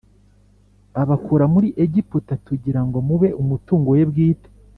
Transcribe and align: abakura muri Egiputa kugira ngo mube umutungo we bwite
abakura 1.01 1.45
muri 1.53 1.67
Egiputa 1.83 2.33
kugira 2.45 2.81
ngo 2.85 2.97
mube 3.07 3.29
umutungo 3.41 3.87
we 3.95 4.03
bwite 4.09 4.49